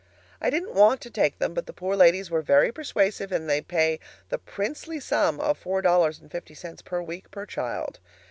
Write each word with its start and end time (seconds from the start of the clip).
I 0.41 0.49
didn't 0.49 0.73
want 0.73 0.99
to 1.01 1.11
take 1.11 1.37
them, 1.37 1.53
but 1.53 1.67
the 1.67 1.73
poor 1.73 1.95
ladies 1.95 2.31
were 2.31 2.41
very 2.41 2.71
persuasive, 2.71 3.31
and 3.31 3.47
they 3.47 3.61
pay 3.61 3.99
the 4.29 4.39
princely 4.39 4.99
sum 4.99 5.39
of 5.39 5.59
four 5.59 5.83
dollars 5.83 6.17
and 6.19 6.31
fifty 6.31 6.55
cents 6.55 6.81
per 6.81 7.03
week 7.03 7.29
per 7.29 7.45
child. 7.45 7.99